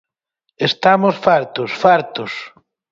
[0.69, 2.31] Estamos fartos, fartos!